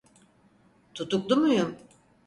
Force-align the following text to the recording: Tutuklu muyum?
Tutuklu 0.93 1.35
muyum? 1.37 1.77